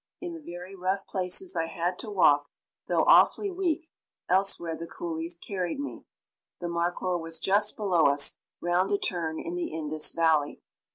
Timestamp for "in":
0.19-0.33, 9.39-9.53